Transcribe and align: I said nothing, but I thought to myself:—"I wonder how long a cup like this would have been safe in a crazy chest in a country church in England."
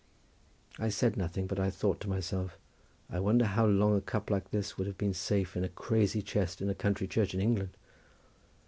I 0.79 0.89
said 0.89 1.15
nothing, 1.15 1.45
but 1.45 1.59
I 1.59 1.69
thought 1.69 1.99
to 2.01 2.09
myself:—"I 2.09 3.19
wonder 3.19 3.45
how 3.45 3.67
long 3.67 3.95
a 3.95 4.01
cup 4.01 4.31
like 4.31 4.49
this 4.49 4.75
would 4.75 4.87
have 4.87 4.97
been 4.97 5.13
safe 5.13 5.55
in 5.55 5.63
a 5.63 5.69
crazy 5.69 6.23
chest 6.23 6.59
in 6.59 6.71
a 6.71 6.73
country 6.73 7.05
church 7.05 7.35
in 7.35 7.39
England." 7.39 7.77